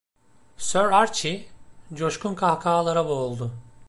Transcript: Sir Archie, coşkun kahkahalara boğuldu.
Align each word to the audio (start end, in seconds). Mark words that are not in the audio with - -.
Sir 0.57 0.83
Archie, 0.91 1.47
coşkun 1.95 2.35
kahkahalara 2.35 3.05
boğuldu. 3.05 3.51